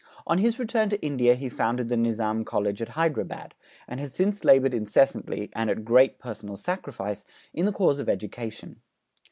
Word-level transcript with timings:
On 0.25 0.39
his 0.39 0.57
return 0.57 0.89
to 0.89 0.99
India 1.05 1.35
he 1.35 1.47
founded 1.47 1.87
the 1.87 1.95
Nizam 1.95 2.43
College 2.43 2.81
at 2.81 2.87
Hyderabad, 2.87 3.53
and 3.87 3.99
has 3.99 4.11
since 4.15 4.43
laboured 4.43 4.73
incessantly, 4.73 5.51
and 5.53 5.69
at 5.69 5.85
great 5.85 6.17
personal 6.17 6.55
sacrifice, 6.55 7.23
in 7.53 7.65
the 7.65 7.71
cause 7.71 7.99
of 7.99 8.09
education. 8.09 8.77